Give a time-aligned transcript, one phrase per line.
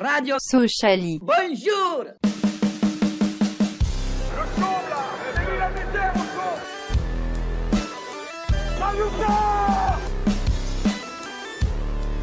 [0.00, 1.20] Radio Sociali.
[1.20, 2.04] Bonjour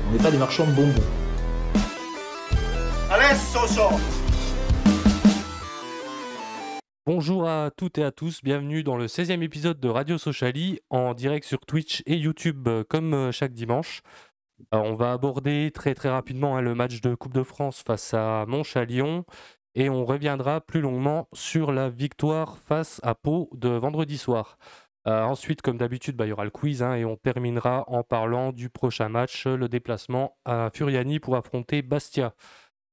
[0.07, 1.01] On n'est pas des marchands de bonbons.
[7.05, 11.13] Bonjour à toutes et à tous, bienvenue dans le 16e épisode de Radio Sociali en
[11.13, 14.01] direct sur Twitch et YouTube euh, comme euh, chaque dimanche.
[14.73, 18.13] Euh, on va aborder très très rapidement hein, le match de Coupe de France face
[18.13, 19.25] à Montchalion
[19.75, 24.57] et on reviendra plus longuement sur la victoire face à Pau de vendredi soir.
[25.07, 28.03] Euh, ensuite, comme d'habitude, bah, il y aura le quiz hein, et on terminera en
[28.03, 32.35] parlant du prochain match, le déplacement à Furiani pour affronter Bastia.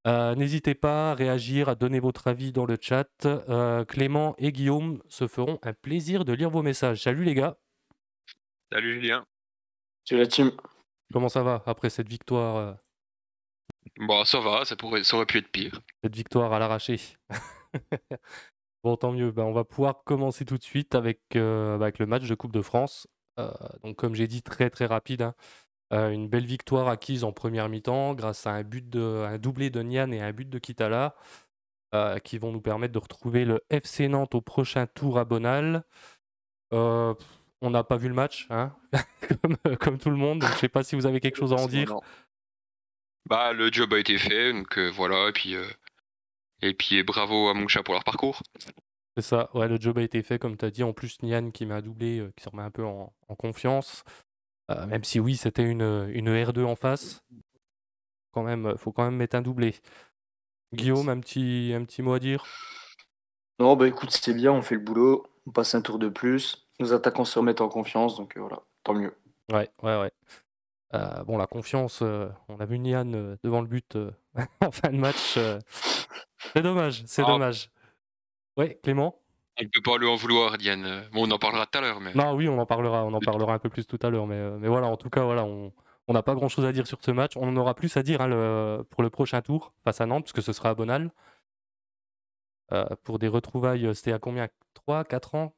[0.06, 3.08] Euh, N'hésitez pas à réagir, à donner votre avis dans le chat.
[3.26, 7.02] Euh, Clément et Guillaume se feront un plaisir de lire vos messages.
[7.02, 7.58] Salut les gars,
[8.72, 9.26] Salut Julien.
[10.04, 10.52] C'est la team.
[11.12, 12.72] Comment ça va après cette victoire, euh,
[13.98, 15.80] Bon, ça va, ça, pourrait, ça aurait pu être pire.
[16.04, 17.00] cette victoire à l'arraché
[18.84, 19.32] Bon, tant mieux.
[19.32, 22.52] Ben, on va pouvoir commencer tout de suite avec, euh, avec le match de Coupe
[22.52, 23.08] de France.
[23.40, 23.50] Euh,
[23.82, 25.22] donc, comme j'ai dit, très très rapide.
[25.22, 25.34] hein.
[25.92, 29.70] Euh, une belle victoire acquise en première mi-temps grâce à un but de, un doublé
[29.70, 31.16] de Nian et un but de Kitala
[32.22, 35.84] qui vont nous permettre de retrouver le FC Nantes au prochain tour à Bonal.
[37.60, 38.72] On n'a pas vu le match, hein,
[39.42, 40.40] comme, comme tout le monde.
[40.40, 41.96] donc Je ne sais pas si vous avez quelque chose à en dire.
[43.26, 45.66] Bah, le job a été fait, donc euh, voilà, et puis, euh,
[46.62, 48.42] et puis bravo à mon chat pour leur parcours.
[49.16, 50.84] C'est ça, ouais, le job a été fait, comme tu as dit.
[50.84, 54.04] En plus, Nian qui m'a doublé, euh, qui se remet un peu en, en confiance.
[54.70, 57.24] Euh, même si oui, c'était une, une R2 en face.
[58.32, 59.74] Quand même, faut quand même mettre un doublé.
[60.72, 62.44] Guillaume, un petit, un petit mot à dire?
[63.58, 66.67] Non, bah écoute, c'est bien, on fait le boulot, on passe un tour de plus,
[66.80, 69.14] nos attaquants se remettent en confiance, donc euh, voilà, tant mieux.
[69.52, 70.12] Ouais, ouais, ouais.
[70.94, 74.10] Euh, bon, la confiance, euh, on a vu Nian euh, devant le but euh,
[74.62, 75.36] en fin de match.
[75.36, 75.58] euh,
[76.54, 77.26] c'est dommage, c'est Ah.
[77.28, 77.70] dommage.
[78.56, 79.20] Ouais, Clément?
[79.60, 80.84] On ne peut pas lui en vouloir, Diane.
[80.86, 82.14] Euh, Bon, on en parlera tout à l'heure, mais.
[82.14, 84.36] Non, oui, on en parlera, on en parlera un peu plus tout à l'heure, mais,
[84.36, 85.72] euh, mais voilà, en tout cas, voilà, on
[86.10, 87.36] on n'a pas grand-chose à dire sur ce match.
[87.36, 90.24] On en aura plus à dire hein, le- pour le prochain tour face à Nantes,
[90.24, 91.10] puisque ce sera à Bonal.
[92.72, 94.48] Euh, pour des retrouvailles, c'était à combien?
[94.72, 95.54] 3, 4 ans?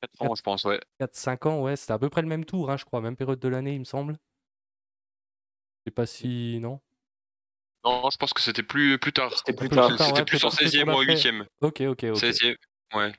[0.00, 0.80] 4 ans, je pense, ouais.
[0.98, 3.16] 4, 5 ans, ouais, c'était à peu près le même tour, hein, je crois, même
[3.16, 4.14] période de l'année, il me semble.
[4.14, 6.58] Je sais pas si.
[6.60, 6.80] Non?
[7.84, 9.32] Non, je pense que c'était plus, plus tard.
[9.36, 9.90] C'était plus Plus tard.
[9.90, 11.14] ouais, C'était plus en peut-être 16e ou en après.
[11.14, 11.46] 8e.
[11.62, 12.16] Ok, ok, ok.
[12.18, 12.56] 16e,
[12.94, 13.12] ouais.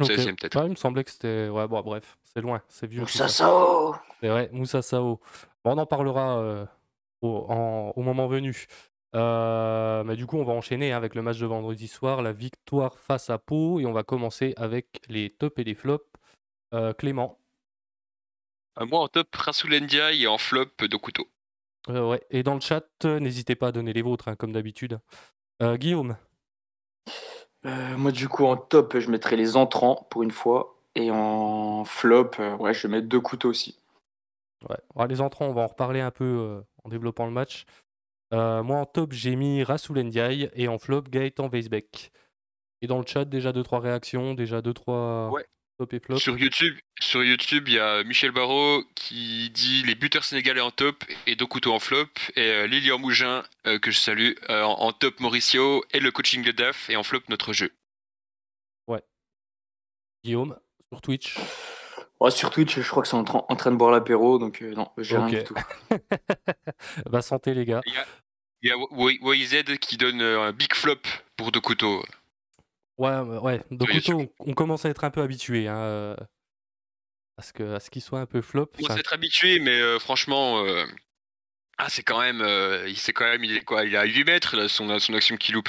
[0.00, 0.06] Ok.
[0.10, 0.56] 16e peut-être.
[0.60, 1.48] Ouais, il me semblait que c'était.
[1.48, 3.06] Ouais, bon, bref, c'est loin, c'est vieux.
[3.06, 3.26] ça.
[3.28, 5.20] ça C'est vrai, Moussa Sao.
[5.64, 6.66] Bon, on en parlera euh,
[7.22, 8.66] au, en- au moment venu.
[9.16, 12.32] Euh, mais du coup, on va enchaîner hein, avec le match de vendredi soir, la
[12.32, 16.04] victoire face à Pau, et on va commencer avec les tops et les flops.
[16.74, 17.38] Euh, Clément,
[18.80, 21.28] Euh, moi, en top, Rasoul Ndiaye et en flop, Dokuto.
[21.88, 22.22] Euh, ouais.
[22.30, 24.98] et dans le chat, n'hésitez pas à donner les vôtres, hein, comme d'habitude.
[25.62, 26.16] Euh, Guillaume,
[27.66, 30.76] Euh, moi, du coup, en top, je mettrais les entrants pour une fois.
[30.96, 33.78] Et en flop, euh, ouais, je vais mettre deux couteaux aussi.
[34.68, 34.76] ouais.
[34.94, 37.64] Alors, les entrants, on va en reparler un peu euh, en développant le match.
[38.32, 42.12] Euh, moi, en top, j'ai mis Rasoul Ndiaye, et en flop, Gaëtan Weisbeck.
[42.82, 45.46] Et dans le chat, déjà 2-3 réactions, déjà 2-3 Ouais.
[45.78, 46.16] Top et flop.
[46.18, 50.70] Sur YouTube, sur YouTube, il y a Michel Barrault qui dit les buteurs sénégalais en
[50.70, 52.06] top et Dokuto en flop.
[52.36, 56.10] Et euh, Lilian Mougin, euh, que je salue, euh, en, en top Mauricio et le
[56.10, 57.70] coaching de DAF et en flop notre jeu.
[60.24, 60.58] Guillaume,
[60.90, 61.36] sur Twitch.
[62.18, 64.62] Ouais, sur Twitch, je crois que c'est en, train- en train de boire l'apéro, donc
[64.62, 65.54] euh, non, j'ai rien du tout.
[67.10, 67.82] bah, santé, les gars.
[67.84, 67.92] Il
[68.62, 68.76] y a
[69.34, 70.96] YZ qui donne euh, un big flop
[71.36, 72.02] pour Dokuto.
[72.98, 73.60] Ouais, euh, ouais.
[73.70, 76.16] Donc, Oui, on, on commence à être un peu habitué hein, euh,
[77.36, 78.70] à ce que- à ce qu'il soit un peu flop.
[78.80, 80.84] On Enfin, s'est habitué, mais euh, franchement, euh,
[81.78, 84.24] ah, c'est quand même, euh, il quand même, il est quoi, il est à 8
[84.24, 85.68] mètres là, son, son action qui loupe.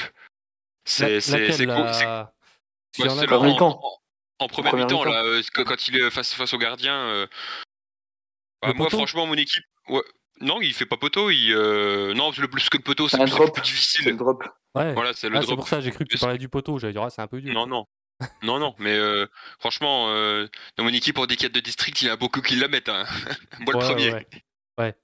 [0.88, 1.74] C'est c'est laquelle, c'est cool.
[1.84, 2.34] la-
[3.00, 3.80] en a c'est en, mi-temps.
[3.84, 4.00] en-
[4.46, 5.12] en première Première mi-temps mi-temps.
[5.12, 6.96] là, euh, quand- il est face face au gardien.
[6.96, 7.28] euh,
[8.62, 10.04] bah, moi, franchement, mon équipe, ouais,
[10.42, 11.32] non, il fait pas poteau.
[11.32, 14.18] Il, euh, non, le plus que le poteau, c'est plus, plus C'est le difficile.
[14.18, 14.44] drop.
[14.76, 14.94] Ouais.
[14.94, 16.78] Voilà, c'est le Ah, c'est pour ça j'ai cru que tu parlais du poteau.
[16.80, 17.54] J'allais dire, ah, c'est un peu dur.
[17.54, 17.86] Non, non.
[18.44, 19.28] Non, non, mais euh,
[19.60, 22.56] franchement, euh, dans mon équipe en D4 de district, il y en a beaucoup qui
[22.56, 22.88] la mettent.
[22.90, 23.04] Hein.
[23.60, 24.14] Moi, le Ouais, premier.
[24.14, 24.28] ouais.
[24.80, 24.96] ouais.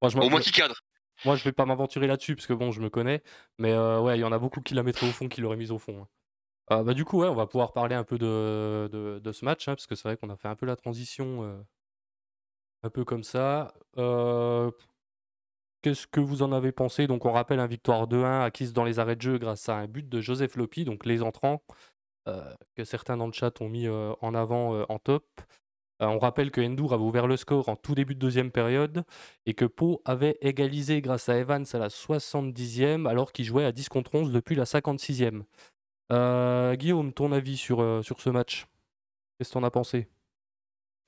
[0.00, 0.76] Franchement, Au moins qui cadre.
[1.24, 3.22] moi, je vais pas m'aventurer là-dessus parce que bon, je me connais.
[3.58, 5.56] Mais euh, ouais, il y en a beaucoup qui la mettraient au fond, qui l'auraient
[5.56, 6.02] mise au fond.
[6.02, 6.08] hein.
[6.78, 9.44] Euh, bah, du coup, ouais, on va pouvoir parler un peu de, de, de ce
[9.44, 11.60] match hein, parce que c'est vrai qu'on a fait un peu la transition euh,
[12.84, 13.74] un peu comme ça.
[13.98, 14.70] Euh,
[15.84, 19.00] Qu'est-ce que vous en avez pensé Donc, on rappelle un victoire 2-1 acquise dans les
[19.00, 21.62] arrêts de jeu grâce à un but de Joseph Lopi, donc les entrants,
[22.26, 25.26] euh, que certains dans le chat ont mis euh, en avant euh, en top.
[26.00, 29.04] On rappelle que Endur avait ouvert le score en tout début de deuxième période
[29.44, 33.72] et que Pau avait égalisé grâce à Evans à la 70e alors qu'il jouait à
[33.72, 35.42] 10 contre 11 depuis la 56e.
[36.12, 38.66] Euh, Guillaume, ton avis sur, sur ce match?
[39.36, 40.08] Qu'est-ce que t'en as pensé?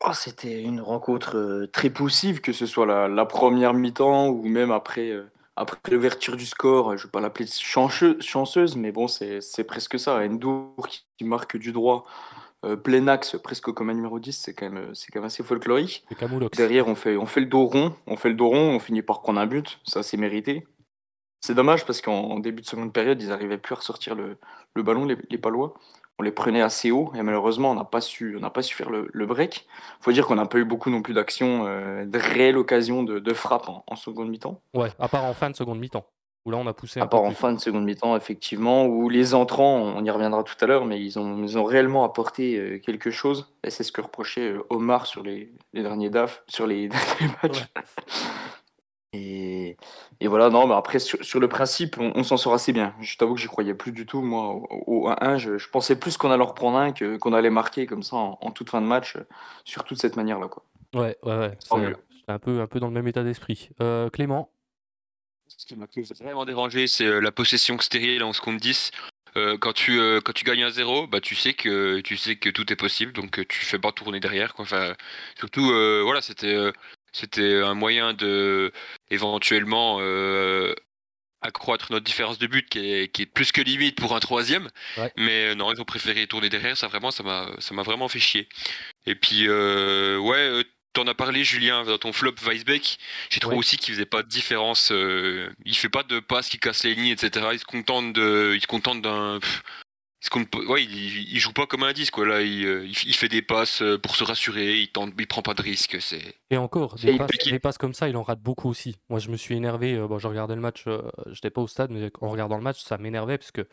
[0.05, 5.13] Oh, C'était une rencontre très poussive, que ce soit la, première mi-temps ou même après,
[5.57, 6.97] après l'ouverture du score.
[6.97, 10.17] Je ne vais pas l'appeler chanceuse, mais bon, c'est presque ça.
[10.17, 10.75] Endur
[11.17, 12.05] qui marque du droit
[12.67, 16.05] euh, plein axe, presque comme un numéro 10, c'est quand, même, quand même assez folklorique.
[16.57, 19.03] Derrière, on fait, on fait le dos rond, on fait le dos rond, on finit
[19.03, 20.67] par prendre un but, ça c'est mérité.
[21.43, 24.39] C'est dommage parce qu'en début de seconde période, ils n'arrivaient plus à ressortir le,
[24.75, 25.75] le ballon, les, les, Palois.
[26.19, 29.09] On les prenait assez haut et malheureusement, on n'a pas, su, pas su faire le,
[29.13, 29.67] le break.
[30.01, 33.03] Il faut dire qu'on n'a pas eu beaucoup non plus d'actions, euh, de réelles occasions
[33.03, 34.61] de, de frappe en, en seconde mi-temps.
[34.73, 36.07] Ouais, à part en fin de seconde mi-temps
[36.51, 37.01] là on a poussé.
[37.01, 40.55] À part en fin de seconde mi-temps, effectivement, où les entrants, on y reviendra tout
[40.61, 43.53] à l'heure, mais ils ont, ils ont réellement apporté euh, quelque chose.
[43.65, 47.65] Et c'est ce que reprochait euh, Omar sur les, derniers DAF, sur les derniers matchs.
[49.13, 49.77] Et,
[50.23, 52.95] voilà, non, mais après, sur, le principe, on, s'en sort assez bien.
[53.01, 55.37] Je t'avoue que j'y croyais plus du tout, moi, au, 1-1.
[55.37, 58.51] Je, pensais plus qu'on allait en reprendre un que, qu'on allait marquer comme ça en,
[58.51, 59.17] toute fin de match,
[59.65, 60.49] sur toute cette manière-là.
[60.49, 60.65] Quoi.
[60.95, 61.59] Ouais, ouais, ouais.
[61.61, 63.69] C'est un peu, un peu dans le même état d'esprit.
[63.81, 64.51] Euh, Clément?
[65.49, 65.87] Ce qui m'a
[66.21, 68.91] vraiment dérangé, c'est euh, la possession stérile en seconde 10.
[69.37, 72.37] Euh, quand tu euh, quand tu gagnes un 0 bah tu sais que tu sais
[72.37, 74.95] que tout est possible donc tu fais pas tourner derrière quoi enfin
[75.39, 75.67] surtout
[76.05, 76.73] voilà c'était
[77.17, 78.73] c'était un moyen de
[79.11, 80.01] éventuellement
[81.43, 84.69] accroître notre différence de but qui est, qui est, plus que limite pour un troisième
[85.17, 88.19] mais non ils ont préféré tourner derrière ça vraiment ça m'a ça m'a vraiment fait
[88.19, 88.49] chier
[89.07, 90.65] et puis ouais
[90.97, 92.97] T'en as parlé, Julien, dans ton flop Weisbeck.
[93.29, 94.91] J'ai trouvé aussi qu'il faisait pas de différence.
[94.93, 97.49] Euh, il fait pas de passe qui casse les lignes, etc.
[97.53, 99.39] Il se contente de, il se contente d'un.
[100.35, 102.19] Il, ouais, il, joue pas comme un disque.
[102.19, 104.79] Là, il, il, fait des passes euh, pour se rassurer.
[104.79, 105.99] Il tente, il prend pas de risques.
[106.01, 106.35] C'est.
[106.51, 108.97] Et encore, des, passes, comme ça, il en rate beaucoup aussi.
[109.09, 109.95] Moi, je me suis énervé.
[109.95, 110.85] Euh, bon, je regardais le match.
[110.87, 111.01] Je
[111.33, 113.69] J'étais pas au stade, mais en regardant le match, ça m'énervait parce que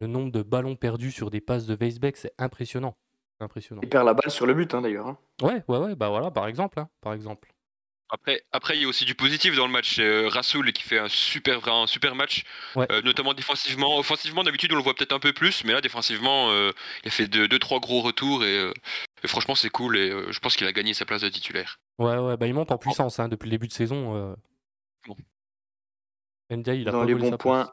[0.00, 2.96] le nombre de ballons perdus sur des passes de Weisbeck, c'est impressionnant.
[3.38, 3.82] Impressionnant.
[3.82, 5.06] Il perd la balle sur le but, hein, d'ailleurs.
[5.06, 5.18] Hein.
[5.42, 6.80] Ouais, ouais, ouais, bah voilà, par exemple.
[6.80, 7.52] Hein, par exemple.
[8.08, 9.98] Après, après, il y a aussi du positif dans le match.
[9.98, 12.44] Euh, Rassoul qui fait un super, un super match,
[12.76, 13.98] euh, notamment défensivement.
[13.98, 16.70] Offensivement, d'habitude, on le voit peut-être un peu plus, mais là, défensivement, euh,
[17.02, 18.72] il a fait deux, deux, trois gros retours et,
[19.24, 19.96] franchement, c'est cool.
[19.96, 21.80] Et je pense qu'il a gagné sa place de titulaire.
[21.98, 24.36] Ouais, ouais, bah il monte en puissance hein, depuis le début de saison.
[25.06, 25.16] Bon.
[26.50, 27.72] il a dans les bons points,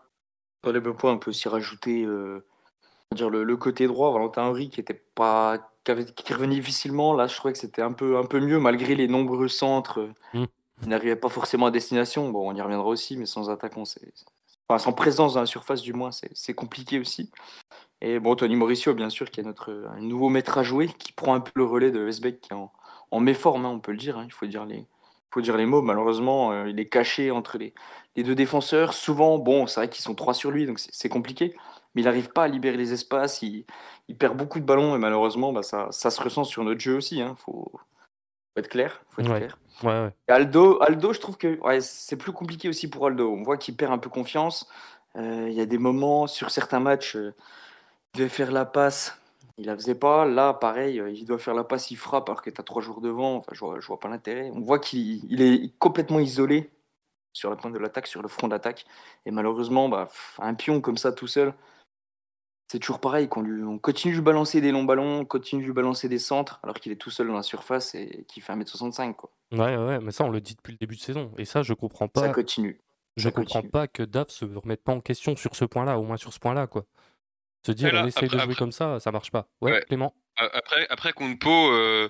[0.63, 2.07] dans les bons points, on peut aussi rajouter
[3.13, 7.53] dire le, côté droit, Valentin Henry qui était pas qui, revenait difficilement, là je trouvais
[7.53, 10.45] que c'était un peu un peu mieux malgré les nombreux centres mmh.
[10.81, 12.30] qui n'arrivaient pas forcément à destination.
[12.30, 14.01] Bon, on y reviendra aussi, mais sans attaquant, c'est
[14.69, 17.31] enfin, sans présence dans la surface du moins, c'est compliqué aussi.
[18.01, 21.35] Et bon, Tony Mauricio, bien sûr, qui est notre nouveau maître à jouer, qui prend
[21.35, 22.71] un peu le relais de Westbeck, qui est en,
[23.12, 24.18] en méforme, hein, on peut le dire.
[24.18, 24.86] Hein, il faut dire les,
[25.31, 25.81] faut dire les mots.
[25.81, 27.74] Malheureusement, euh, il est caché entre les,
[28.18, 28.94] les deux défenseurs.
[28.94, 31.56] Souvent, bon, c'est vrai qu'ils sont trois sur lui, donc c'est compliqué
[31.94, 33.66] mais il n'arrive pas à libérer les espaces, il,
[34.18, 37.18] perd beaucoup de ballons et malheureusement, bah, ça, ça, se ressent sur notre jeu aussi.
[37.18, 37.36] Il hein.
[37.38, 37.72] faut,
[38.56, 39.04] être clair.
[39.10, 39.57] Faut être clair.
[40.28, 43.31] Aldo, Aldo, je trouve que c'est plus compliqué aussi pour Aldo.
[43.31, 44.68] On voit qu'il perd un peu confiance.
[45.16, 47.36] Euh, il y a des moments sur certains matchs, euh,
[48.13, 49.19] il devait faire la passe,
[49.57, 50.25] il la faisait pas.
[50.25, 52.81] Là, pareil, euh, il doit faire la passe, il frappe alors que tu as trois
[52.81, 53.38] jours devant.
[53.38, 54.51] Enfin, je vois, vois pas l'intérêt.
[54.54, 56.72] On voit qu'il est complètement isolé
[57.34, 58.86] sur la pointe de l'attaque, sur le front d'attaque.
[59.25, 61.54] Et malheureusement, bah, un pion comme ça tout seul,
[62.67, 65.67] c'est toujours pareil, qu'on lui, on continue de balancer des longs ballons, on continue de
[65.67, 68.53] lui balancer des centres, alors qu'il est tout seul dans la surface et qu'il fait
[68.53, 69.13] 1m65.
[69.13, 69.32] Quoi.
[69.51, 71.32] Ouais, ouais, mais ça, on le dit depuis le début de saison.
[71.38, 72.22] Et ça, je comprends pas.
[72.22, 72.79] Ça continue.
[73.15, 76.17] Je comprends pas que DAF se remette pas en question sur ce point-là, au moins
[76.17, 76.86] sur ce point-là, quoi.
[77.65, 79.48] Se dire, on essaye de jouer comme ça, ça marche pas.
[79.62, 80.13] Ouais, Clément.
[80.36, 82.10] Après, après contre Pau, euh,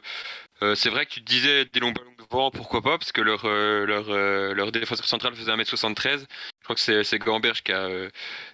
[0.61, 3.21] euh, c'est vrai que tu te disais des longs ballons devant, pourquoi pas, parce que
[3.21, 4.09] leur, euh, leur,
[4.55, 6.25] leur défenseur central faisait 1m73.
[6.63, 7.89] Je crois que c'est Gamberge qui a,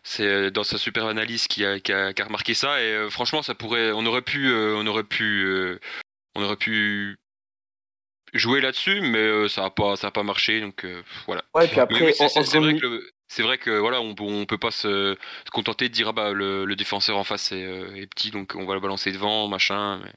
[0.04, 2.82] c'est dans sa super analyse qui a, qui a, qui a remarqué ça.
[2.82, 5.80] Et franchement, ça pourrait, on aurait pu, on aurait pu,
[6.36, 7.18] on aurait pu
[8.34, 10.60] jouer là-dessus, mais ça n'a pas, ça a pas marché.
[10.60, 10.88] Donc
[11.28, 11.44] voilà.
[11.54, 15.16] Ouais, puis après, c'est vrai que c'est vrai que voilà, on, on peut pas se,
[15.54, 18.74] contenter de dire ah bah le, défenseur en face est, est, petit, donc on va
[18.74, 20.00] le balancer devant, machin.
[20.04, 20.10] Mais...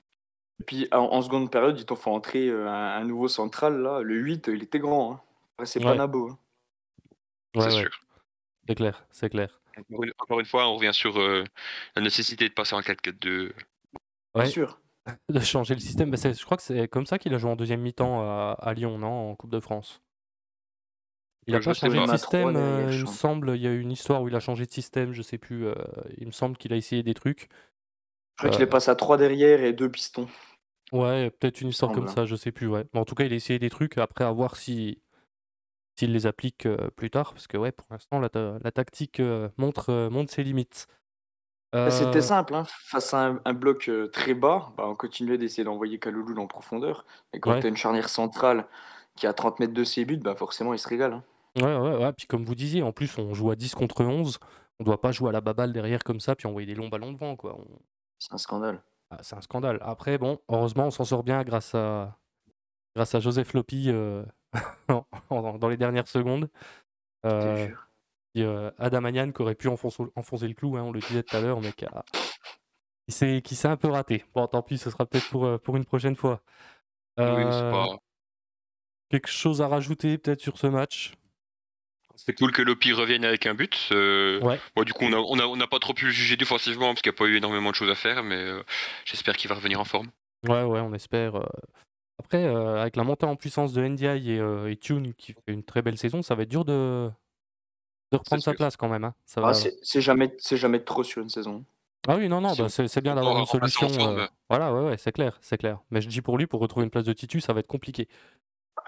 [0.61, 4.01] Et puis en, seconde période, ils t'ont fait entrer euh, un, nouveau central, là.
[4.01, 5.13] Le 8, il était grand.
[5.59, 5.65] Hein.
[5.65, 6.31] C'est pas Nabo.
[6.31, 6.39] Hein.
[7.55, 7.91] C'est sûr.
[8.69, 9.61] C'est clair, c'est clair.
[10.19, 11.45] Encore une, fois, on revient sur euh,
[11.97, 13.53] la nécessité de passer en 4-4-2.
[14.35, 14.79] Bien sûr.
[15.29, 16.17] De changer le système.
[16.17, 19.31] je crois que c'est comme ça qu'il a joué en deuxième mi-temps à, Lyon, non
[19.31, 20.01] En Coupe de France.
[21.49, 23.57] Il a pas changé de système, euh, il me semble.
[23.57, 25.67] Il y a eu une histoire où il a changé de système, je sais plus.
[26.19, 27.49] il me semble qu'il a essayé des trucs.
[28.37, 30.29] Je crois qu'il est passé à 3 derrière et 2 pistons.
[30.93, 32.85] Ouais, peut-être une histoire comme ça, je sais plus, ouais.
[32.95, 35.03] Mais en tout cas, il a essayé des trucs, après à voir si
[35.97, 39.21] s'il les applique plus tard, parce que ouais, pour l'instant, la, la tactique
[39.59, 40.87] montre, montre ses limites.
[41.73, 42.65] Bah, c'était simple, hein.
[42.67, 47.07] face à un, bloc très bas, bah, on continuait d'essayer d'envoyer Kaloulou en profondeur.
[47.33, 48.67] Et quand tu as une charnière centrale
[49.17, 51.15] qui a 30 mètres de ses buts, bah, forcément, il se régale.
[51.15, 51.25] Hein.
[51.57, 52.13] Ouais, ouais, ouais.
[52.13, 54.39] Puis comme vous disiez, en plus, on joue à 10 contre 11.
[54.81, 57.13] On doit pas jouer à la baballe derrière comme ça, puis envoyer des longs ballons
[57.13, 57.59] devant, quoi.
[58.19, 58.83] C'est un scandale.
[59.11, 59.79] Ah, c'est un scandale.
[59.83, 62.19] Après, bon, heureusement, on s'en sort bien grâce à,
[62.95, 64.25] grâce à Joseph Lopi euh,
[65.31, 66.49] dans les dernières secondes.
[67.25, 67.69] Euh,
[68.37, 68.71] euh,
[69.33, 73.43] qui aurait pu enfoncer, le clou, hein, on le disait tout à l'heure, mais qui,
[73.43, 74.25] qui s'est un peu raté.
[74.35, 76.43] Bon, tant pis, ce sera peut-être pour, pour une prochaine fois.
[79.11, 81.13] Quelque chose à rajouter peut-être sur ce match?
[82.17, 83.89] C'est cool que Lopi revienne avec un but.
[83.93, 84.41] Euh,
[84.85, 87.17] du coup, on n'a on a, pas trop pu le juger défensivement parce qu'il n'y
[87.17, 88.63] a pas eu énormément de choses à faire, mais euh,
[89.05, 90.11] j'espère qu'il va revenir en forme.
[90.47, 91.37] Ouais, ouais, on espère.
[91.37, 91.47] Euh.
[92.33, 95.99] Après, avec la montée en puissance de NDI et, Tune qui fait une très belle
[95.99, 97.11] saison, ça va être dur de,
[98.11, 99.05] de reprendre sa place quand même.
[99.05, 99.15] Hein.
[99.37, 101.63] Ah, c'est jamais, jamais trop sur une saison.
[102.09, 103.87] Ah oui, non, non, bah, c'est bien d'avoir une solution.
[104.49, 105.81] voilà, ouais, ouais, c'est clair, c'est clair.
[105.91, 108.09] Mais je dis pour lui, pour retrouver une place de Titus, ça va être compliqué.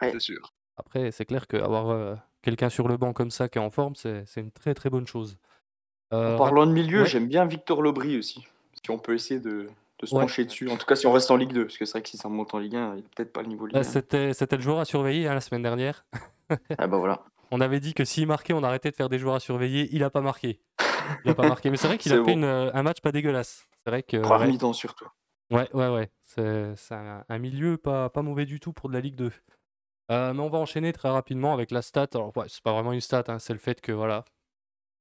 [0.00, 0.54] C'est sûr.
[0.78, 4.24] Après, c'est clair qu'avoir quelqu'un sur le banc comme ça qui est en forme, c'est
[4.36, 5.36] une très très bonne chose.
[6.10, 8.46] en parlant de milieu, j'aime bien Victor Lobry aussi.
[8.82, 9.68] Si on peut essayer de,
[10.06, 10.68] se pencher dessus.
[10.70, 12.16] En tout cas, si on reste en Ligue 2, parce que c'est vrai que si
[12.16, 13.82] ça monte en Ligue 1, il a peut-être pas le niveau Ligue 1.
[13.82, 16.06] C'était le joueur à surveiller hein, la semaine dernière.
[16.78, 17.24] ah bah voilà.
[17.50, 19.88] On avait dit que s'il marquait, on arrêtait de faire des joueurs à surveiller.
[19.92, 20.60] Il a pas marqué.
[21.24, 21.70] Il a pas marqué.
[21.70, 23.66] Mais c'est vrai qu'il a fait un match pas dégueulasse.
[23.84, 24.16] C'est vrai que.
[24.18, 25.06] Première mi-temps surtout.
[25.50, 26.10] Ouais, ouais, ouais.
[26.22, 29.30] C'est un, un, milieu pas, pas mauvais du tout pour de la Ligue 2.
[30.10, 32.08] Euh, mais on va enchaîner très rapidement avec la stat.
[32.14, 34.24] Alors, ouais, c'est pas vraiment une stat, hein, c'est le fait que voilà,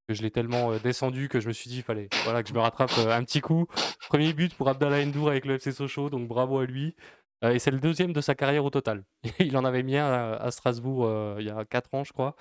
[0.07, 2.53] que je l'ai tellement euh, descendu que je me suis dit fallait voilà que je
[2.53, 3.67] me rattrape euh, un petit coup.
[4.10, 6.95] Premier but pour Abdallah Endour avec le FC Sochaux, donc bravo à lui.
[7.43, 9.03] et c'est le deuxième de sa carrière au total.
[9.39, 12.36] il en avait mis un à, Strasbourg il y a 4 ans, je crois.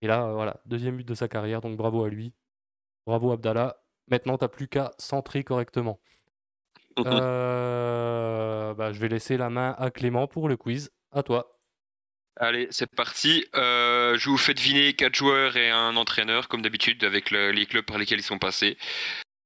[0.00, 2.32] Et là, voilà, deuxième but de sa carrière, donc bravo à lui.
[3.06, 3.76] Bravo Abdallah.
[4.10, 6.00] Maintenant, t'as plus qu'à centrer correctement.
[6.96, 10.90] bah, je vais laisser la main à Clément pour le quiz.
[11.10, 11.57] À toi.
[12.40, 13.44] Allez, c'est parti.
[13.56, 17.84] Euh, je vous fais deviner quatre joueurs et un entraîneur, comme d'habitude, avec les clubs
[17.84, 18.78] par lesquels ils sont passés.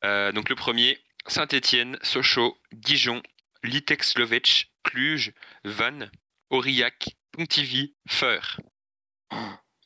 [0.05, 3.23] Euh, donc le premier, Saint-Étienne, Sochaux, Dijon,
[3.63, 5.33] Litex Lovech, Cluj,
[5.65, 6.11] Vannes,
[6.51, 8.59] Aurillac, Pontivy, Feur.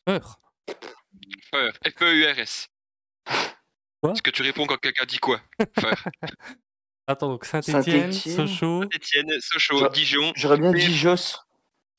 [0.05, 0.41] Feur
[1.53, 1.73] Feur.
[1.85, 2.69] F-E-U-R-S.
[4.01, 4.13] Quoi?
[4.13, 5.41] Est-ce que tu réponds quand quelqu'un dit quoi?
[5.79, 6.05] Feur.
[7.07, 8.83] Attends, donc Saint-Étienne, Sochaux.
[8.83, 10.33] Saint-Étienne, Sochaux, Dijon.
[10.35, 11.46] J'aurais bien dit Jos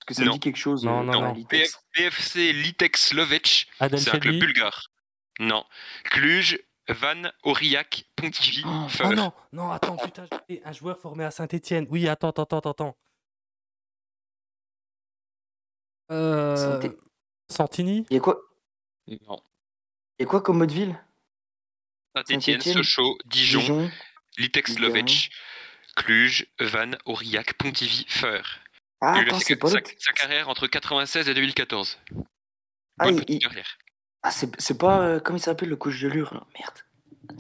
[0.07, 1.43] que ça dit quelque chose Non, non, non.
[1.93, 4.89] PFC Litex Lovech, c'est un club bulgare.
[5.39, 5.63] Non.
[6.05, 6.59] Cluj,
[6.89, 10.25] Van, Aurillac, Pontivy, oh, oh, non, non, attends, putain,
[10.63, 11.85] un joueur formé à Saint-Etienne.
[11.89, 12.97] Oui, attends, attends, attends, attends.
[16.11, 16.79] Euh...
[17.49, 18.39] Santini Il y a quoi?
[19.07, 19.41] Non.
[20.17, 20.97] Il y a quoi comme mode ville?
[22.15, 23.91] Saint-Etienne, Sochaux, Dijon,
[24.37, 25.29] Litex Lovech,
[25.97, 28.59] Cluj, Van, Aurillac, Pontivy, Feur.
[29.01, 31.99] Ah, attends, c'est pas sa, sa, carrière entre 96 et 2014.
[32.99, 33.77] Ah, il, carrière.
[34.23, 35.01] Ah, c'est pas.
[35.01, 37.37] Euh, comment il s'appelle le coach de Lure Merde.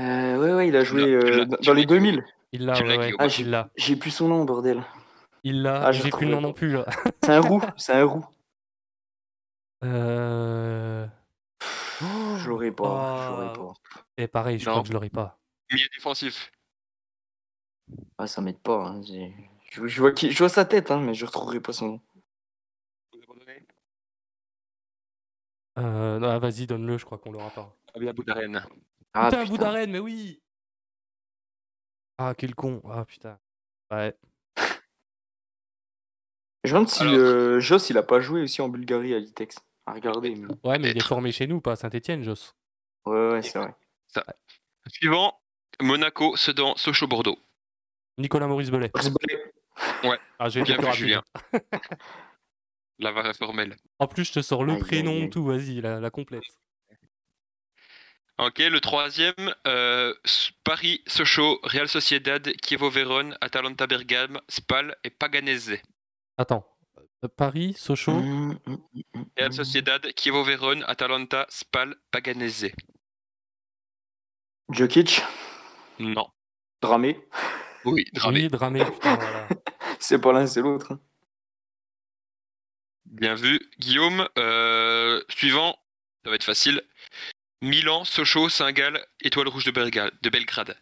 [0.00, 2.24] Euh, ouais, ouais, il a joué euh, dans les 2000.
[2.52, 3.28] Il l'a, ouais, ah,
[3.76, 4.82] j'ai plus son nom, bordel.
[5.44, 6.84] Il l'a, ah, j'ai plus le nom non plus, là.
[7.22, 8.26] c'est un roux, c'est un roux.
[9.84, 11.06] Euh.
[12.00, 13.74] je l'aurais pas, pas.
[14.18, 15.38] Et pareil, je crois que je l'aurais pas.
[15.72, 16.50] Milieu défensif.
[18.18, 18.88] Ah, ça m'aide pas.
[18.88, 19.02] Hein.
[19.70, 22.00] Je, vois je vois sa tête, hein, mais je retrouverai pas son nom.
[25.78, 27.74] Euh, non, vas-y, donne-le, je crois qu'on l'aura pas.
[27.94, 28.62] Ah, Boudarène.
[29.14, 30.40] Ah, putain, Boudarène, mais oui
[32.18, 32.82] Ah, quel con.
[32.84, 33.38] Ah, putain.
[33.90, 34.14] Ouais.
[36.64, 39.56] Je me demande si euh, Joss, il a pas joué aussi en Bulgarie à Litex.
[39.86, 40.34] À regarder.
[40.62, 42.54] Ouais, mais il est formé chez nous, pas à Saint-Etienne, Joss.
[43.06, 43.74] Ouais, ouais, c'est vrai.
[44.08, 44.24] Ça.
[44.88, 45.40] Suivant,
[45.80, 47.38] Monaco, Sedan, Sochaux, Bordeaux.
[48.18, 48.92] Nicolas Maurice Bellet.
[50.04, 50.18] Ouais.
[50.38, 51.22] Ah, j'ai bien vu, Julien.
[53.00, 53.76] la variable formelle.
[53.98, 56.42] En plus, je te sors le prénom, tout, vas-y, la, complète.
[58.38, 60.14] Ok, le troisième, euh,
[60.64, 65.76] Paris, Sochaux, Real Sociedad, Chievo Vérone, Atalanta Bergame, Spal et Paganese.
[66.38, 66.66] Attends,
[67.22, 68.76] euh, Paris, Sochaux mmh, mmh,
[69.14, 72.72] mmh, Real Sociedad, Chievo Vérone, Atalanta, Spal, Paganese.
[74.70, 75.22] Djokic
[75.98, 76.28] Non.
[76.80, 77.20] Dramé?
[77.84, 78.42] Oui, Dramé.
[78.44, 79.48] Oui, Dramé, putain, voilà.
[80.02, 80.92] c'est pas l'un, c'est l'autre.
[80.92, 81.00] Hein.
[83.06, 83.60] Bien vu.
[83.78, 85.76] Guillaume, euh, suivant,
[86.24, 86.82] ça va être facile.
[87.62, 90.12] Milan, Sochaux, Saint-Gall, Étoile Rouge de, Belgrade.
[90.22, 90.76] De Belgrade.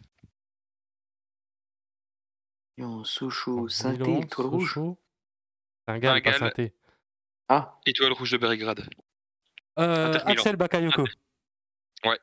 [3.03, 4.79] Sochaux, Sainté, Étoile Rouge.
[5.87, 6.73] Un gars, pas Sainté.
[7.49, 7.79] Ah.
[7.85, 8.87] Étoile Rouge de Belgrade.
[9.79, 11.05] Euh, Axel Bakayoko.
[12.05, 12.19] Ouais.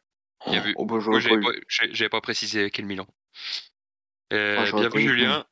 [0.46, 0.74] A vu.
[0.76, 0.98] Oh, bah,
[1.68, 3.06] j'avais pas, précisé quel Milan.
[4.32, 5.46] Euh, ah, bien vu, Julien.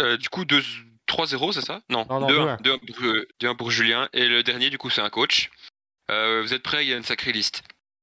[0.00, 1.82] Euh, du coup, 3-0, c'est ça?
[1.88, 4.08] Non, 2-1 pour, Julien.
[4.12, 5.50] Et le dernier, du coup, c'est un coach.
[6.10, 6.84] Euh, vous êtes prêts?
[6.84, 7.62] Il y a une sacrée liste.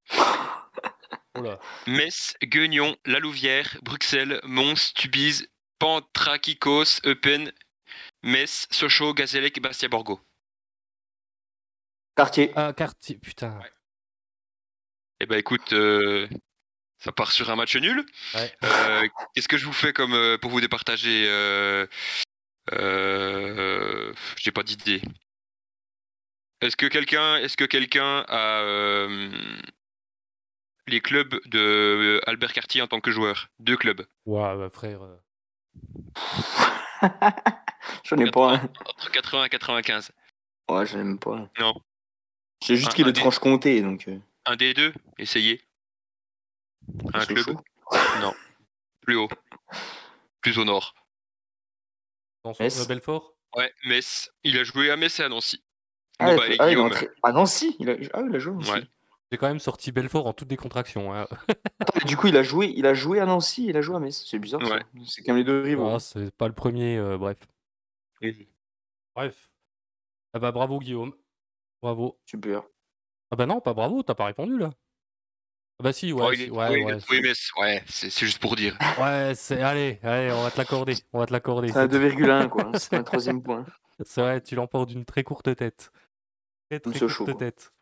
[1.87, 5.47] Metz, Guignon, La Louvière, Bruxelles, Mons, Tubize,
[5.79, 7.51] Pantrakikos, Eupen,
[8.23, 10.19] Metz, Sochaux, Gazélec et Bastia Borgo.
[12.15, 12.51] Quartier.
[12.55, 13.59] Ah, quartier, putain.
[15.19, 16.27] Eh ben écoute, euh,
[16.99, 18.05] ça part sur un match nul.
[18.35, 21.25] Euh, qu'est-ce que je vous fais comme euh, pour vous départager
[22.71, 25.01] J'ai pas d'idée.
[26.61, 29.07] Est-ce que quelqu'un, est-ce que quelqu'un a
[30.87, 33.49] les clubs de Albert Cartier en tant que joueur?
[33.59, 34.05] Deux clubs.
[34.25, 35.01] Waouh, bah, frère.
[38.03, 38.69] j'en ai pas un.
[38.85, 40.11] Entre 80 et 95.
[40.69, 41.49] Ouais, j'en ai même pas.
[41.59, 41.75] Non.
[42.63, 44.09] C'est juste qu'il est tranche compté, donc.
[44.45, 45.61] Un des deux, essayez.
[47.13, 47.57] Un club
[48.21, 48.33] Non.
[49.01, 49.29] Plus haut.
[50.41, 50.93] Plus au nord.
[52.43, 52.87] Dans Metz.
[52.87, 54.31] Belfort Ouais, Metz.
[54.43, 55.63] Il a joué à Metz et à Nancy.
[56.19, 56.79] Ah, bah, ah, il
[57.23, 57.95] à Nancy il a...
[58.13, 58.71] Ah, il a joué aussi.
[59.31, 61.13] J'ai quand même sorti Belfort en toute décontraction.
[61.13, 61.27] Hein.
[62.05, 64.23] du coup, il a joué, il a joué à Nancy, il a joué à Metz.
[64.25, 64.61] C'est bizarre.
[64.61, 64.81] Ouais.
[65.05, 65.89] C'est quand même les deux rivaux.
[65.89, 67.37] Ah, c'est pas le premier, euh, bref.
[69.15, 69.51] Bref.
[70.33, 71.13] Ah bah bravo Guillaume.
[71.81, 72.19] Bravo.
[72.25, 72.63] Super.
[73.31, 74.71] Ah bah non, pas bravo, t'as pas répondu là.
[75.79, 76.23] Ah bah si, ouais.
[76.23, 76.99] Oh, ouais, ouais,
[77.59, 78.75] ouais c'est juste pour dire.
[78.99, 80.95] Ouais, c'est allez, allez, on va te l'accorder.
[81.13, 81.67] On va te l'accorder.
[81.67, 83.63] C'est un 2,1 quoi, c'est un troisième point.
[84.03, 85.91] C'est vrai, tu l'emportes d'une très courte tête.
[86.69, 87.73] Très très courte tête.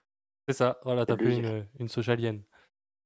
[0.48, 2.44] C'est ça, voilà, t'as fait une, une socialienne.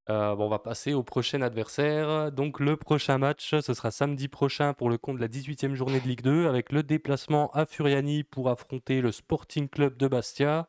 [0.09, 2.31] Euh, bon, on va passer au prochain adversaire.
[2.31, 5.99] Donc le prochain match, ce sera samedi prochain pour le compte de la 18e journée
[5.99, 10.67] de Ligue 2 avec le déplacement à Furiani pour affronter le Sporting Club de Bastia.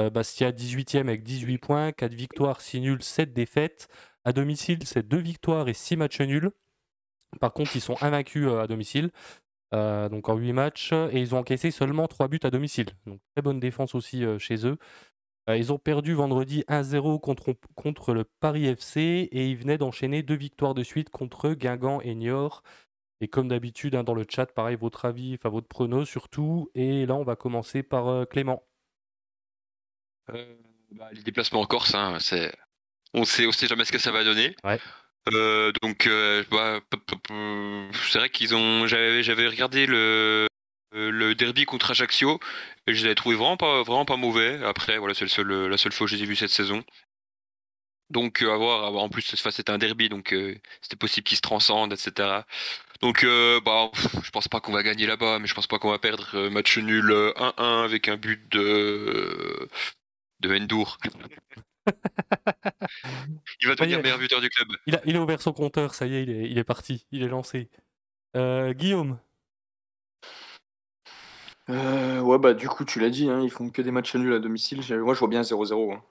[0.00, 3.88] Euh, Bastia 18e avec 18 points, 4 victoires, 6 nuls, 7 défaites.
[4.24, 6.50] À domicile, c'est 2 victoires et 6 matchs nuls.
[7.40, 9.10] Par contre, ils sont invaincus euh, à domicile.
[9.72, 12.88] donc en 8 matchs et ils ont encaissé seulement 3 buts à domicile.
[13.06, 14.78] Donc très bonne défense aussi chez eux.
[15.50, 20.22] Euh, ils ont perdu vendredi 1-0 contre, contre le Paris FC et ils venaient d'enchaîner
[20.22, 22.62] deux victoires de suite contre Guingamp et Niort.
[23.20, 26.70] Et comme d'habitude, hein, dans le chat, pareil, votre avis, enfin votre prono surtout.
[26.74, 28.62] Et là, on va commencer par euh, Clément.
[30.34, 30.54] Euh,
[30.92, 32.52] bah, les déplacements en Corse, hein, c'est...
[33.14, 34.54] on sait, on sait jamais ce que ça va donner.
[35.82, 36.08] donc,
[36.50, 36.80] bah,
[38.10, 38.86] c'est vrai qu'ils ont.
[38.86, 40.46] j'avais regardé le,
[40.94, 42.40] euh, le derby contre Ajaccio,
[42.86, 44.60] et je les ai trouvés vraiment pas, vraiment pas mauvais.
[44.64, 46.82] Après, voilà, c'est le la seule fois que je les ai vus cette saison.
[48.10, 51.42] Donc, euh, à voir, en plus, c'était un derby, donc euh, c'était possible qu'ils se
[51.42, 52.40] transcendent, etc.
[53.02, 53.24] Donc,
[53.64, 53.90] bah,
[54.24, 56.48] je pense pas qu'on va gagner là-bas, mais je pense pas qu'on va perdre.
[56.50, 59.68] match nul 1-1 avec un but de,
[60.40, 60.98] de Endur.
[63.60, 64.68] il va devenir meilleur buteur du club.
[64.86, 67.06] Il a, il a, ouvert son compteur, ça y est, il est, il est parti,
[67.10, 67.68] il est lancé.
[68.34, 69.18] Guillaume
[71.70, 74.32] euh, ouais, bah du coup, tu l'as dit, hein, ils font que des matchs nuls
[74.32, 74.78] à domicile.
[74.98, 75.94] Moi, je vois bien 0-0.
[75.94, 76.02] Hein.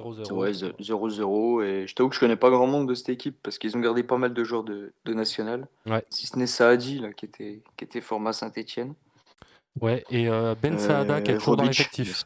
[0.00, 0.32] 0-0.
[0.32, 1.64] Ouais, 0-0.
[1.64, 3.80] Et je t'avoue que je connais pas grand monde de cette équipe parce qu'ils ont
[3.80, 5.68] gardé pas mal de joueurs de, de national.
[5.86, 6.04] Ouais.
[6.10, 8.94] Si ce n'est Saadi, là, qui était, qui était format Saint-Etienne.
[9.80, 12.24] Ouais, et euh, Ben Saada qui est euh, toujours dans l'effectif.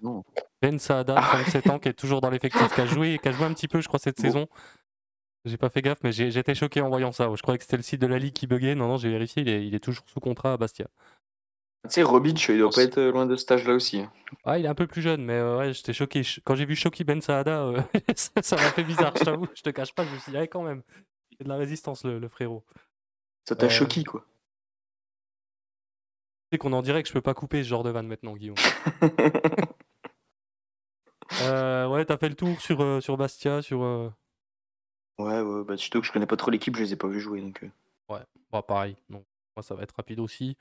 [0.61, 3.45] Ben Saada, 37 ans, qui est toujours dans l'effectif, qui a joué, qui a joué
[3.45, 4.47] un petit peu, je crois, cette saison.
[5.45, 7.31] J'ai pas fait gaffe, mais j'étais choqué en voyant ça.
[7.33, 8.75] Je croyais que c'était le site de la Ligue qui buguait.
[8.75, 10.87] Non, non, j'ai vérifié, il est, il est toujours sous contrat à Bastia.
[11.87, 14.03] Tu sais, Robic, il doit pas être loin de ce stage-là aussi.
[14.45, 16.23] Ah, il est un peu plus jeune, mais euh, ouais, j'étais choqué.
[16.45, 17.81] Quand j'ai vu Shoki Ben Saada, euh,
[18.17, 19.47] ça m'a fait bizarre, je t'avoue.
[19.55, 20.83] Je te cache pas, je me suis dit, quand même.
[21.31, 22.65] Il y a de la résistance, le, frérot.
[23.49, 24.25] Ça t'a euh, choqué, quoi.
[26.51, 28.37] Tu sais qu'on en dirait que je peux pas couper ce genre de van maintenant,
[28.37, 28.57] Guillaume.
[31.41, 33.81] ouais, t'as fait le tour sur, sur Bastia, sur.
[35.19, 37.21] Ouais, ouais, bah surtout que je connais pas trop l'équipe, je les ai pas vus
[37.21, 37.65] jouer, donc.
[38.09, 38.21] Ouais,
[38.53, 38.97] bah pareil.
[39.09, 39.25] Donc,
[39.57, 40.57] moi, ça va être rapide aussi.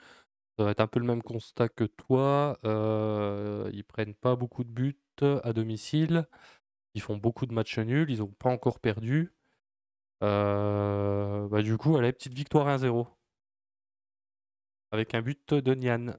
[0.57, 2.57] Ça va être un peu le même constat que toi.
[2.63, 6.27] Euh, ils prennent pas beaucoup de buts à domicile.
[6.93, 8.09] Ils font beaucoup de matchs nuls.
[8.09, 9.33] Ils n'ont pas encore perdu.
[10.23, 13.05] Euh, bah, du coup, allez, petite victoire 1-0.
[14.95, 16.13] Avec un but de Nian.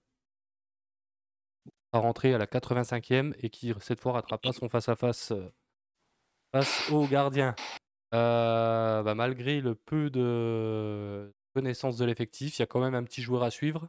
[1.95, 5.51] À rentrer à la 85e et qui, cette fois, rattrapera son face-à-face euh,
[6.53, 7.55] face au gardien.
[8.13, 13.03] Euh, bah, malgré le peu de connaissance de l'effectif, il y a quand même un
[13.03, 13.89] petit joueur à suivre.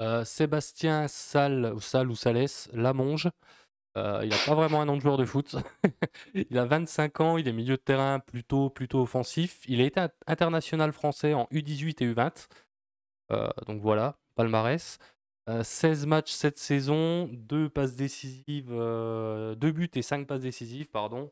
[0.00, 3.30] Euh, Sébastien Sal ou ou Salès, Lamonge,
[3.94, 5.54] il n'a pas vraiment un nom de joueur de foot.
[6.34, 9.62] il a 25 ans, il est milieu de terrain plutôt, plutôt offensif.
[9.68, 12.48] Il a été international français en U18 et U20.
[13.34, 14.98] Euh, donc voilà, palmarès.
[15.62, 21.30] 16 matchs cette saison, 2 passes décisives, 2 buts et 5 passes décisives, pardon.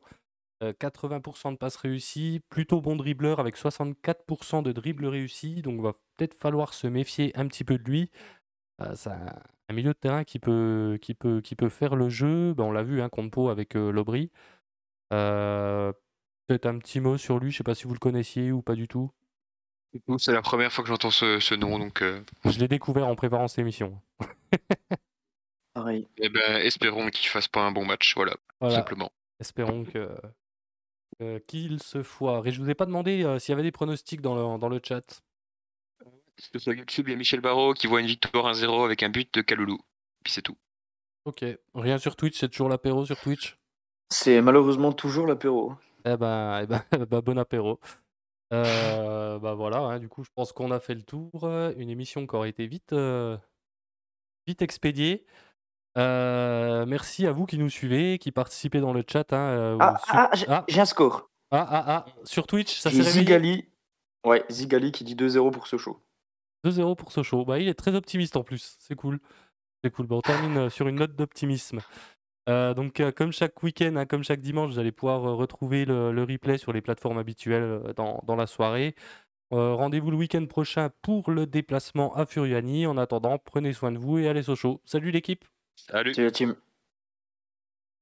[0.61, 6.35] 80% de passes réussies, plutôt bon dribbleur avec 64% de dribbles réussis, donc va peut-être
[6.35, 8.11] falloir se méfier un petit peu de lui.
[8.93, 12.65] c'est un, milieu de terrain qui peut, qui peut, qui peut faire le jeu, ben,
[12.65, 14.29] on l'a vu hein, contre Pau avec Lobry.
[15.09, 18.75] peut-être un petit mot sur lui, je sais pas si vous le connaissiez ou pas
[18.75, 19.11] du tout.
[20.17, 22.03] C'est la première fois que j'entends ce, nom, donc.
[22.45, 24.01] Je l'ai découvert en préparant cette émission.
[25.73, 26.07] Pareil.
[26.17, 28.75] Eh ben, espérons qu'il fasse pas un bon match, voilà, voilà.
[28.75, 29.11] simplement.
[29.39, 30.09] Espérons que
[31.47, 32.45] qu'il se foire.
[32.47, 34.69] Et je vous ai pas demandé euh, s'il y avait des pronostics dans le, dans
[34.69, 35.23] le chat.
[36.57, 39.33] Sur YouTube, il y a Michel Barrault qui voit une victoire 1-0 avec un but
[39.33, 39.79] de Kaloulou.
[40.23, 40.57] Puis c'est tout.
[41.25, 41.45] Ok.
[41.75, 43.57] Rien sur Twitch, c'est toujours l'apéro sur Twitch?
[44.09, 45.73] C'est malheureusement toujours l'apéro.
[46.05, 47.79] Eh ben, eh ben bah, bon apéro.
[48.53, 51.49] Euh, bah voilà, hein, du coup, je pense qu'on a fait le tour.
[51.77, 53.37] Une émission qui aurait été vite, euh,
[54.47, 55.25] vite expédiée.
[55.97, 59.31] Euh, merci à vous qui nous suivez, qui participez dans le chat.
[59.31, 61.29] Hein, euh, ah, ah, ah, j'ai un score.
[61.51, 63.03] Ah, ah, ah, sur Twitch, ça s'est.
[63.03, 63.69] Zigali.
[64.25, 65.99] Ouais, Zigali qui dit 2-0 pour ce show.
[66.65, 67.45] 2-0 pour ce show.
[67.45, 68.75] Bah, il est très optimiste en plus.
[68.79, 69.19] C'est cool.
[69.83, 70.07] C'est cool.
[70.07, 71.79] Bah, on termine euh, sur une note d'optimisme.
[72.47, 76.73] Donc, comme chaque week-end, hein, comme chaque dimanche, vous allez pouvoir retrouver le, replay sur
[76.73, 78.95] les plateformes habituelles dans, dans la soirée.
[79.51, 82.87] Rendez-vous le week-end prochain pour le déplacement à Furiani.
[82.87, 84.81] En attendant, prenez soin de vous et allez au show.
[84.83, 85.45] Salut l'équipe!
[85.75, 86.13] Salut.
[86.13, 86.55] Salut team.